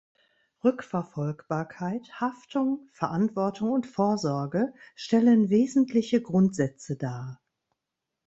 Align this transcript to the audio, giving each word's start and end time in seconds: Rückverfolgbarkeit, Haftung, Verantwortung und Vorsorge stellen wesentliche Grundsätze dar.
Rückverfolgbarkeit, 0.63 2.19
Haftung, 2.19 2.89
Verantwortung 2.91 3.69
und 3.71 3.85
Vorsorge 3.85 4.73
stellen 4.95 5.51
wesentliche 5.51 6.23
Grundsätze 6.23 6.95
dar. 6.97 7.39